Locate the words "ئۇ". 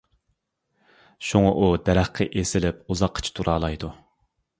1.63-1.69